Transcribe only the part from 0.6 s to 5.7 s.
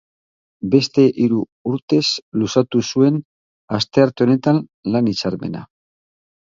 Beste hiru urtez luzatu zuen astearte honetan lan hitzarmena.